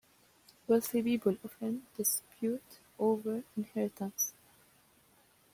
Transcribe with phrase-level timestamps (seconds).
[0.67, 4.33] Wealthy people often dispute over inheritance.